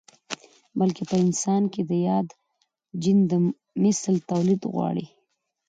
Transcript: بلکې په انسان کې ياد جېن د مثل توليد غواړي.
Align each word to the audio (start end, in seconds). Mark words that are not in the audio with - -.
بلکې 0.79 1.03
په 1.09 1.15
انسان 1.23 1.63
کې 1.73 1.81
ياد 2.07 2.27
جېن 3.01 3.19
د 3.31 3.33
مثل 3.83 4.13
توليد 4.29 4.61
غواړي. 4.73 5.05